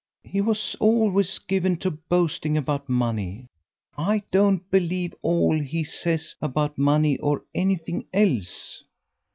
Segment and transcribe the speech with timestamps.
[0.23, 3.45] "He was always given to boasting about money.
[3.95, 8.83] I don't believe all he says about money or anything else."